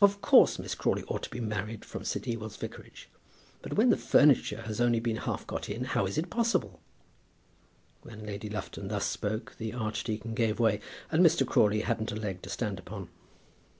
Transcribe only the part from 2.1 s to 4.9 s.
Ewolds vicarage; but when the furniture has